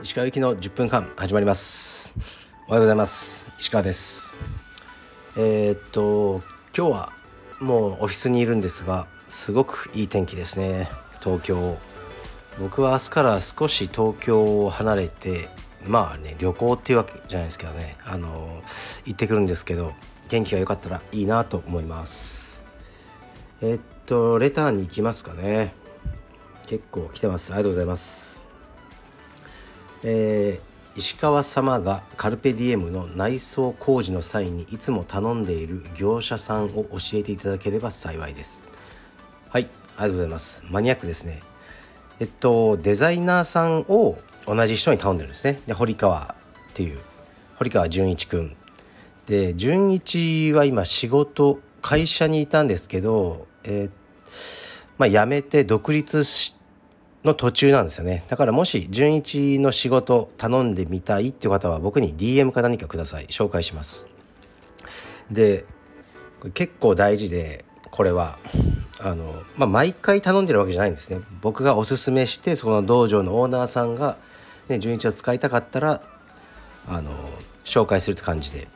[0.00, 2.14] 石川行きの10分間始まります。
[2.68, 3.46] おはようございます。
[3.60, 4.32] 石川です。
[5.36, 6.40] えー、っと
[6.74, 7.12] 今日は
[7.60, 10.88] もうオフィスにいるんですがすごくいい天気ですね。
[11.22, 11.76] 東京。
[12.58, 15.50] 僕は明日から少し東京を離れて
[15.86, 17.98] まあね旅行っていうわけじゃないですけどね。
[18.06, 18.62] あの
[19.04, 19.92] 行ってくるんですけど
[20.28, 22.47] 天気が良かったらいいなと思います。
[23.60, 25.74] えっとレターに行きますかね。
[26.66, 27.52] 結構来てます。
[27.52, 28.48] ありがとうございます。
[30.04, 38.64] えー、石川様がカルペディエムの内装工事の際にいつも頼んでいる業者さんを教えていただければ幸いです。
[39.48, 40.62] はいありがとうございます。
[40.70, 41.42] マニアックですね。
[42.20, 45.60] えっとデザイナーさんを同じ人に頼んでるんですね。
[45.66, 46.36] で堀川
[46.70, 47.00] っていう。
[47.56, 48.54] 堀川純一くん
[49.26, 53.90] で純一は今仕事会社にいたんですけど、えー、
[54.98, 56.24] まあ、辞めて独立
[57.24, 58.24] の途中なんですよね。
[58.28, 63.26] だからもし純一の仕事頼んでみたいっていう方は僕に DM か何かください。
[63.26, 64.06] 紹介します。
[65.30, 65.64] で
[66.54, 68.38] 結構大事でこれは
[69.00, 71.20] あの、まあ、毎回頼んでるわけじゃないんですね。
[71.42, 74.16] 僕がおすすめしてその道場のオーナーさんが、
[74.68, 76.00] ね、純一を使いたかったら
[76.86, 77.10] あの
[77.64, 78.68] 紹介するって感じで。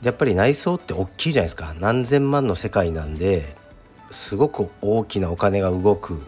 [0.00, 1.74] やっぱり内装って大きいじゃないですか。
[1.80, 3.56] 何千万の世界なんで
[4.10, 6.20] すごく大きなお金が動く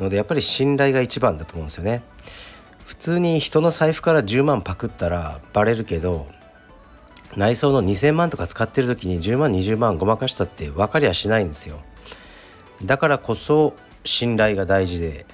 [0.00, 2.02] のでやっぱり信頼が一番だと思うんですよね。
[2.86, 6.26] 普通に人の財布から10万パクったらバレるけど
[7.36, 11.80] 内装の2,000万とか使ってる時に10万20万ごまかしたって分かりゃしないんですよ。
[12.84, 15.26] だからこそ信頼が大事で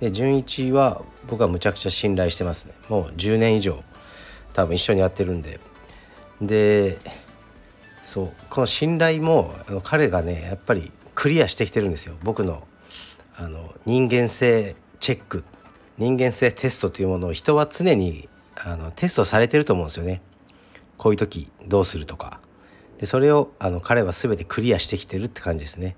[0.00, 2.74] で純一は僕はむちゃくちゃ信頼してますね。
[2.88, 3.82] もう10年以上
[4.52, 5.60] 多分一緒にやってるんで。
[6.40, 6.98] で
[8.02, 12.14] そうこの信頼も彼がねやっぱりクリアしてきてるんですよ。
[12.22, 12.62] 僕の
[13.36, 15.42] あの人間性チェック。
[15.98, 20.20] 人間性テストというものを人は常にあのテストされてると思うんですよね。
[20.98, 22.38] こういう時どうするとか。
[22.98, 25.96] でそれをあの彼は全てクリアしてきてるって感じですね、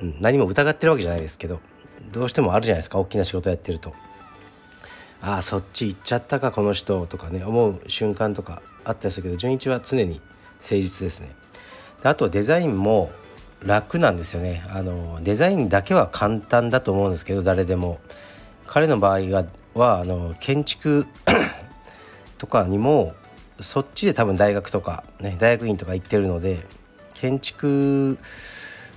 [0.00, 1.60] うん、何も疑ってるわけじゃないですけど
[2.12, 2.98] どうしてもあるじゃないですか。
[2.98, 3.94] 大きな仕事やってると。
[5.22, 7.44] ああそっち行っちゃったかこの人とかね。
[7.44, 10.20] 思う瞬間とかあったりするけど純一は常に
[10.60, 11.30] 誠実ですね。
[12.02, 13.10] であとデザインも
[13.64, 14.64] 楽なんですよね。
[14.68, 18.00] あのデザインだけは簡単だと思うんですけど誰でも。
[18.70, 19.22] 彼の場合
[19.74, 21.08] はあの建築
[22.38, 23.14] とかにも
[23.60, 26.64] そっちで多分大学とか、ね、大学院とか行ってるので
[27.14, 28.16] 建築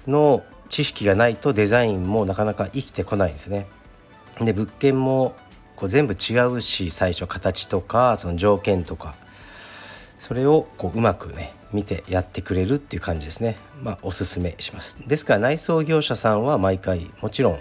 [0.06, 3.66] の知識がないとデザインもなかなか生きてこないんですね。
[4.40, 5.36] で物件も
[5.76, 9.16] こう全部違うし最初形とかその条件とか。
[10.26, 13.58] それをこううまくね見てやってくれるっていう感じですね。
[13.82, 14.98] まあおすすめします。
[15.06, 17.60] ですから内装業者さんは毎回もちろん、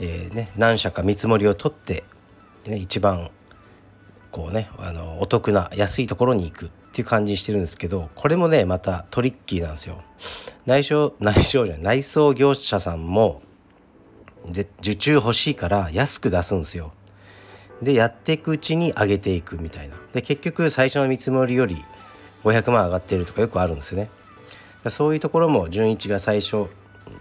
[0.00, 2.04] えー、ね、何社か見積もりを取って、
[2.64, 3.30] ね、一番
[4.30, 10.00] こうねあのお得な安いところに行くっていう感じにしてるんですけどこれもねまたトリッキーなんですよ。
[10.64, 13.42] 内装内装じゃない内装業者さんも
[14.48, 14.64] 受
[14.96, 16.92] 注欲しいから安く出すんですよ。
[17.82, 19.96] でやっていくうちに上げていくみたいな。
[20.12, 21.76] で結局最初の見積もりより
[22.44, 24.10] 500万上がってるとかよくあるんですよね。
[24.88, 26.66] そういうところも純一が最初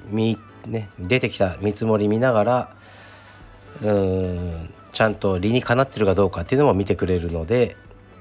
[0.07, 0.37] み、
[0.67, 2.75] ね、出てきた見積もり見ながら
[3.81, 7.75] うんちゃんと理にかなってるかどうかっていうのも見てくれるので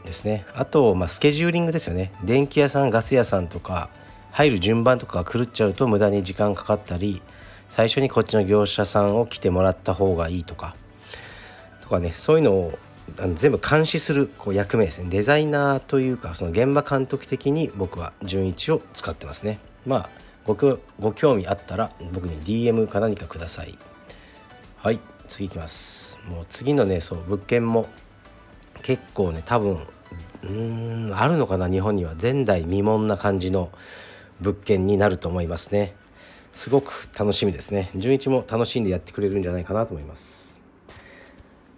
[0.05, 0.47] ですね。
[0.55, 2.13] あと、まあ、スケジューリングですよね。
[2.25, 3.91] 電気屋さんガス屋さんとか
[4.31, 7.21] 入る順番とかが狂っちゃうと無駄に時間かかったり
[7.69, 10.75] 最初にこっちの業者さんを来てもらった方がいいとか
[11.93, 12.79] かねそういうのを
[13.35, 15.09] 全部監視するこう役目ですね。
[15.11, 19.59] デザイナーというかその現場監督的に僕は純一を使ってますね。
[19.87, 20.11] まあ
[20.47, 20.57] ご
[20.99, 23.79] ご興味あったら僕に DM か何かください。
[24.77, 26.19] はい次いきます。
[26.29, 27.87] もう次のねそう物件も
[28.83, 29.87] 結構ね多分
[30.45, 32.15] うんあるのかな日本には。
[32.21, 33.71] 前代未聞な感じの
[34.41, 35.95] 物件になると思いますね。
[36.53, 37.91] すごく楽しみですね。
[37.95, 40.52] 純一も楽しんでやってくれるんじゃないかなと思います。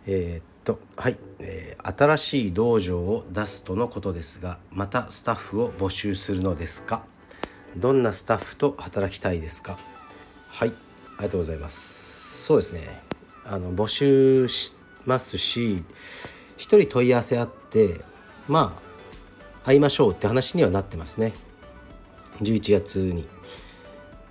[0.06, 7.05] えー、っとはい、えー、新しい道場を出すとのことですがまたスタッフを募集するのですか？
[7.77, 9.79] どんなスタッフと働きたいですか？
[10.49, 10.73] はいあ
[11.21, 12.45] りがとうございます。
[12.45, 13.01] そうですね。
[13.45, 14.75] あの募集し
[15.06, 15.85] ますし
[16.56, 18.01] 一人問い合わせあって
[18.49, 18.79] ま
[19.65, 21.33] あ会いましょうって話にはなってますね。
[22.41, 23.27] 11月に。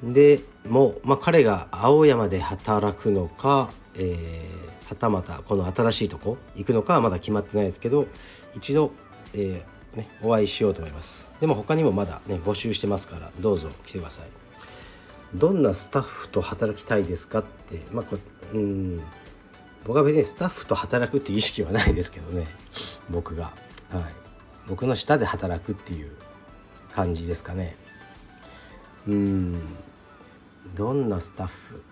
[0.03, 8.07] でもう、まあ、彼が青山で働くのか、えー、はたまたこの新しいとこ行くのかはまだ決まってないですけど
[8.55, 8.91] 一度、
[9.33, 11.31] えーね、お会いしようと思います。
[11.41, 14.25] でも他にもまだね募集してますからどうぞ来てください。
[15.35, 18.17] どんなスタッフと働きたいですかってまあこ
[18.53, 19.01] うん
[19.85, 22.47] 僕は別にスタッフと働くっていう意識はないですけどね
[23.09, 23.45] 僕が。
[23.91, 24.03] はい。
[24.67, 26.11] 僕の下で働くっていう
[26.93, 27.75] 感じですかね。
[29.07, 29.61] うん。
[30.75, 31.83] どんなスタッフ？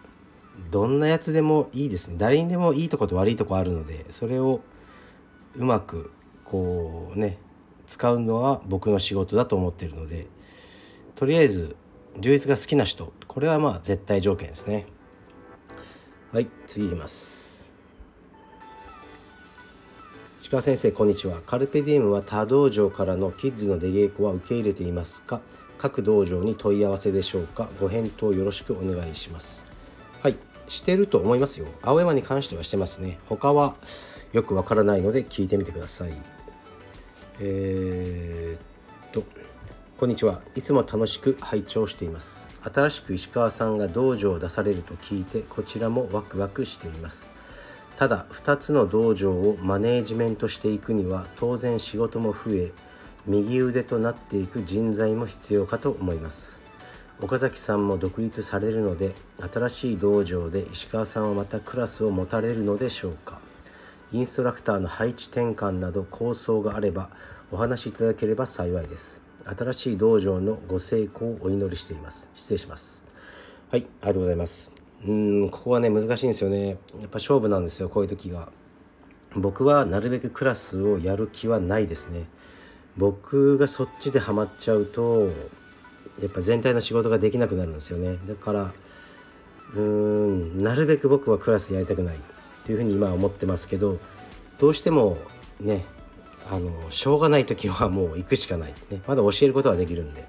[0.71, 2.15] どんなやつでもいいですね。
[2.17, 4.61] 誰にでもいいとこと悪いとこあるのでそれを
[5.55, 6.11] うまく
[6.45, 7.37] こうね
[7.87, 10.27] 使うのは僕の仕事だと思ってるので
[11.15, 11.75] とりあえず
[12.19, 14.85] 充実が好きな人これはまあ絶対条件ですね。
[16.31, 17.73] はい次いきます。
[20.49, 21.39] 鹿先生こんにちは。
[21.45, 25.39] カルペディウムは他道場からのキッズの出稽古は受け入れていますか？
[25.77, 27.69] 各道場に問い合わせでしょうか？
[27.79, 29.70] ご返答よろしくお願いします。
[30.71, 31.67] してると思いますよ。
[31.81, 33.19] 青山に関してはしてますね。
[33.27, 33.75] 他は
[34.31, 36.13] よくわからないので聞いてみてください。
[37.41, 39.23] えー、っと
[39.97, 40.41] こんにちは。
[40.55, 42.47] いつも楽しく拝聴しています。
[42.73, 47.33] 新しく石川さんが道場を出されると聞いてこちらもワクワクしています。
[47.97, 52.71] ただ2つの道場をマネージメントしていくには当然仕事も増え
[53.27, 56.63] 右腕となっていく人材も必要かと思います。
[57.23, 59.13] 岡崎さんも独立されるので
[59.53, 63.39] 新しい道場で石川さんはまたクラスを持たれるのでしょうか。
[64.11, 67.11] インストラクターの配置転換など構想があれば
[67.51, 69.21] お話しいただければ幸いです。
[69.45, 72.31] 新しい道場のご成功をお祈りしています。
[72.33, 73.05] 失礼します。
[73.69, 74.71] はいありがとうございます。
[75.05, 76.69] うんここはね難しいんですよね。
[76.69, 78.51] やっぱ勝負なんですよこういう時が。
[79.35, 82.25] 僕はなるべくクラスをやる気はないですね。
[82.97, 85.29] 僕がそっちでハマっちゃうと
[86.19, 88.17] やっぱ全体の仕事ができなくなるんですよね。
[88.27, 88.73] だから
[89.73, 92.19] うーんなるべく僕はクラスやりたくない
[92.65, 93.99] というふうに今は思ってますけど
[94.59, 95.17] どうしても
[95.59, 95.85] ね
[96.51, 100.27] あのしょうがない時はもう行くしかない、ね、まだ教えることはできるんで。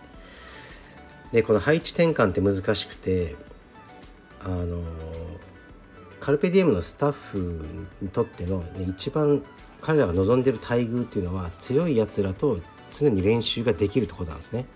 [1.32, 3.36] でこの配置転換って難しくて
[4.44, 4.82] あの
[6.20, 7.64] カルペディエムのスタッフ
[8.00, 9.42] にとっての、ね、一番
[9.80, 14.66] 彼らが望んでる待遇っていうのは強いやつらと常に練習ができるところなんですね。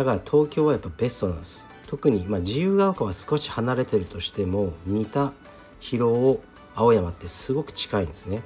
[0.00, 1.68] だから東京はやっぱベストなんです。
[1.86, 5.34] 特に、まあ、自由が丘は少し離れてるとしても似た
[5.78, 6.42] 疲労を
[6.74, 8.42] 青山ってすごく近いんですね。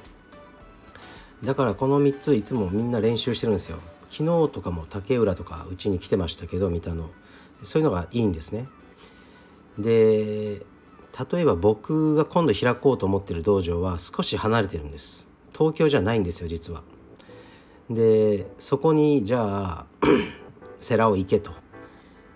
[1.45, 3.79] だからこの3ついつもみんな練習してるんですよ。
[4.11, 7.11] 昨日とかも竹浦とかうちに来てましたけど見たの。
[7.63, 8.67] そういうのがいいんですね。
[9.79, 10.61] で
[11.33, 15.29] 例えば僕が今度開こうと思ってる道場は少し離れてるんです。
[15.57, 16.83] 東京じゃないんですよ実は。
[17.89, 19.87] でそこにじゃあ
[20.85, 21.51] 世羅を行けと。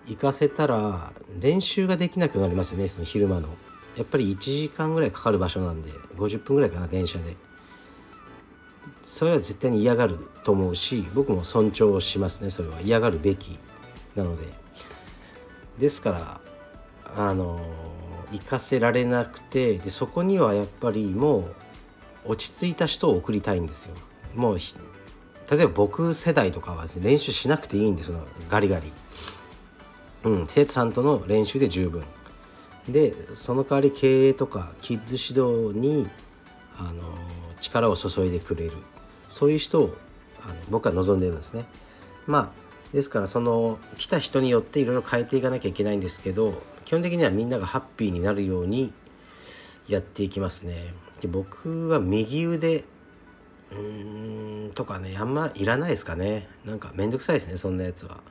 [0.07, 3.47] 行かせたら練習ができなくなりますよねその昼間の。
[3.95, 7.37] やっぱり1時間ぐらいかかる場所なんで50分ぐらいかな電車で。
[9.03, 13.59] それは絶対に嫌がると思うし僕も尊重しますねそれは嫌がるべき
[14.15, 14.51] なので。
[15.79, 16.41] ですから
[17.15, 17.59] あの
[18.31, 21.55] 行かせられなくてでそこにはやっぱりもう
[22.25, 23.95] 落ち着いた人を送りたいんですよ。
[24.35, 24.59] もう
[25.51, 28.19] 例えば僕世代とかは、練習しなくていいんですよ
[28.49, 28.91] ガリガリ
[30.23, 32.03] うん生徒さんとの練習で十分
[32.87, 36.07] でその代わり経営とかキッズ指導に
[36.77, 37.03] あの
[37.61, 38.71] 力を注いでくれる
[39.27, 39.95] そういう人を
[40.43, 41.65] あの僕は望んでるんですね。
[42.25, 48.91] まあですからその来た人によっていろいろ変えていかなきゃいけないんですけど基本的にはみんながハッピーになるように
[49.87, 50.93] やっていきますね。
[51.21, 52.83] で僕は右腕
[53.71, 56.47] うんとかねあんまいらないですかね。
[56.65, 58.21] なんかめんどくさいですねそんなやつは。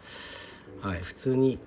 [0.80, 1.59] はい普通に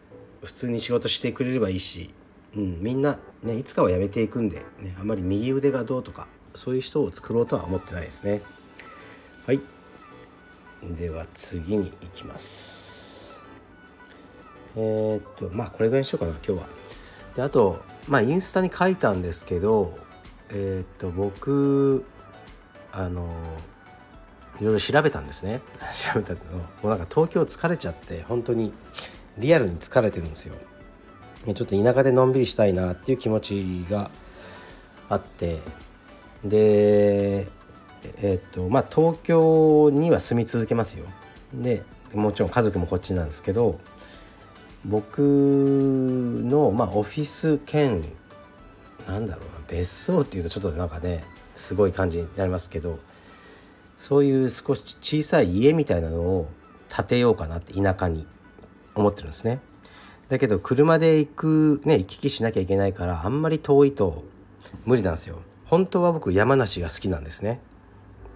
[0.44, 2.14] 普通に仕事してくれればいいし、
[2.56, 8.42] うん、みんなねいつかは辞めていくんで、ね、あんまり右腕がどうとかそういう人を作ろうとは思ってないですね。
[9.46, 9.62] はい。
[10.98, 13.42] では次に行きます。
[14.76, 16.68] えー、っとまあこれぐらいにしようかな今日は。
[17.36, 19.98] であとまあインスタに書いたんですけど
[20.50, 22.04] えー、っと僕
[22.92, 23.30] あの
[24.60, 25.62] いろいろ調べたんですね。
[26.14, 28.74] 調べたけどもうなんか東京疲れちゃって本当に
[29.38, 30.56] リアルに疲れてるんですよ。
[31.46, 34.12] ちょっと田舎でのんびりしたいなっていう気持ちが
[35.10, 35.60] あって。
[36.44, 37.48] で
[38.24, 41.06] えっとまあ東京には住み続けますよ。
[41.54, 41.84] で
[42.14, 43.80] もちろん家族もこっちなんですけど
[44.86, 48.04] 僕の、まあ、オフィス兼
[49.08, 51.24] なんだろうな別荘っていうとちょっとなんかね
[51.56, 53.00] すごい感じになりますけど
[53.98, 56.50] そういう少し小さい家みたいなのを
[56.96, 58.26] 建てようかなって田舎に
[58.96, 59.60] 思ってるんですね。
[60.28, 64.24] だけど車で行くね行き来しなきゃいけないからあんまり遠いと
[64.86, 65.42] 無理なんですよ。
[65.66, 67.60] 本当は僕山梨が好きなんですね。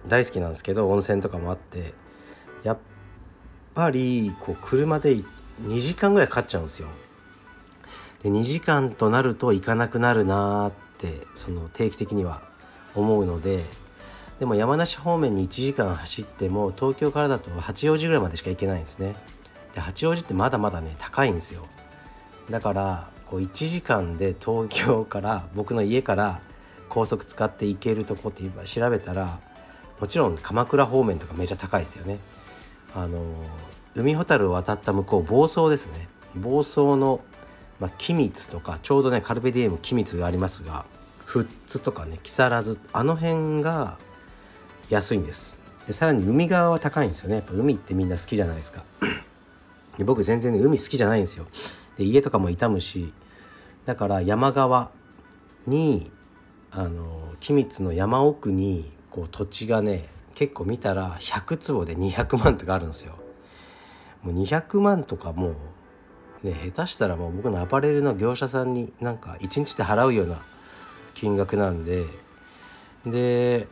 [0.06, 1.94] 大好きなんですけど温泉とかもあって
[2.62, 2.78] やっ
[3.74, 6.88] ぱりこう車で2時間ぐらいかかっちゃうんですよ。
[8.22, 12.42] で2時間となると行かなくなるなーってその定期的には
[12.96, 13.64] 思うので
[14.38, 19.16] でも山梨方面に1時間走っても東京からだと八王子ぐらいまでしか行けないんですね。
[19.72, 21.66] で八王子ってまだまだね高いんですよ。
[22.50, 26.40] だからこう1時間で東京から僕の家から
[26.88, 29.40] 高速使って行けるとこって調べたら
[30.00, 32.18] もちろん鎌倉方面とかめちゃ高いですよね。
[32.94, 33.22] あの
[33.94, 36.08] 海ほたるを渡った向こう房総ですね。
[36.34, 37.20] 房総の、
[37.80, 40.84] まあ、君津とかちょうどねカルベディエム君津がありますが
[41.44, 43.98] 富津とかね木更津あの辺が
[44.88, 45.58] 安いんです。
[45.86, 47.36] でさらに海側は高いんですよね。
[47.36, 48.84] やっぱ海ってみんな好きじゃないですか。
[49.98, 51.46] で僕全然ね海好きじゃないんですよ。
[51.98, 53.12] で家とかも傷むし
[53.84, 54.90] だから山側
[55.66, 56.10] に
[56.70, 63.16] あの君津の山奥にこう土地がね結構見たら100坪で200万とかあるんですよ。
[64.22, 65.54] もう200万とかも
[66.42, 70.38] うね下手したらもう僕のアパレルの業者さんになんか1日で払うような
[71.16, 72.04] 金額なんで
[73.06, 73.66] で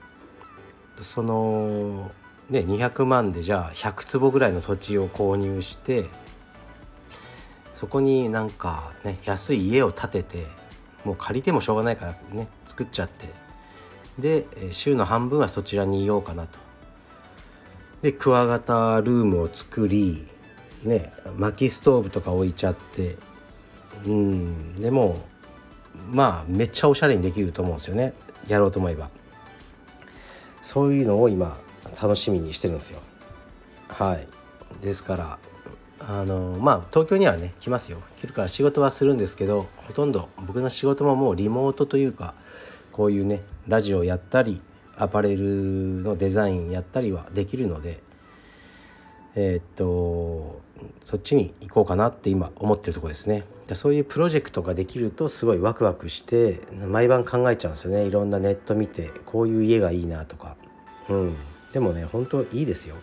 [0.99, 2.11] その
[2.49, 6.07] ね200万でじゃあ100坪ぐらいの土地を購入して
[7.75, 10.47] そこになんかね安い家を建てて
[11.05, 13.29] もう借りてもしょうがないからね作っちゃって
[14.19, 16.59] で週の半分はそちらにいようかなと。
[18.01, 20.27] でクワガタルームを作り
[20.83, 23.17] ね薪ストーブとか置いちゃって
[24.07, 25.25] うんでも
[26.11, 28.15] まあめっちゃおしゃれにできると思うんですよね。
[28.49, 29.11] やろうと思えば。
[30.63, 31.57] そういうのを今
[32.01, 33.01] 楽しみにしてるんですよ。
[33.89, 34.27] はい。
[34.83, 35.39] ですから
[36.01, 38.03] あのまあ東京にはね来ますよ。
[38.21, 42.35] 来るから仕事はするんですけどほとんど僕の仕事ももうリモートというか
[42.93, 44.61] こういうねラジオやったり
[44.97, 45.43] アパレル
[46.03, 48.01] のデザインやったりはできるので
[49.35, 50.61] えー、っと
[51.05, 53.45] そっちに行こうかなって今思ってるとこですね。
[53.67, 58.05] でそういうプロジェクトができるとすごいワクワクして毎晩考えちゃうんですよね。
[58.07, 60.57] いろんなネット見てこういう家がいいなとか。
[61.09, 61.37] うん。
[61.73, 62.97] でもね本当いいですよ。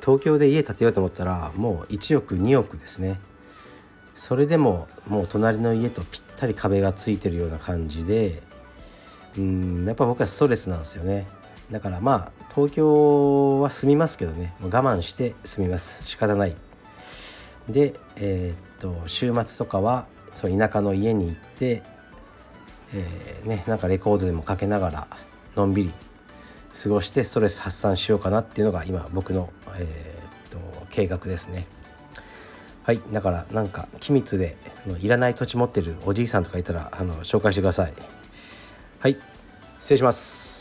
[0.00, 3.18] 東京で家建てようと思ったらもう1億2億ですね。
[4.14, 8.40] それでももう隣の家とぴったり壁がついてるような感じで
[9.36, 11.26] うんやっぱ僕はストレスなんですよね。
[11.70, 14.54] だからまあ東京は住みますけどね。
[14.62, 16.04] 我慢して住みます。
[16.04, 16.54] 仕方ない。
[17.68, 21.82] でえー、っと週末とかはそう田舎の家に行って、
[22.92, 25.08] えー、ねなんかレコードでもかけながら
[25.56, 25.92] のんびり
[26.82, 31.66] 過ごしてストレス発散しようかなっていうのが今僕の、えー、っと計画ですね。
[32.82, 34.58] はいだからなんか機密で
[35.00, 37.94] いらない土地持ってるおじいさんとかいたらあの紹介してください。
[38.98, 39.16] はい
[39.78, 40.53] 失礼します。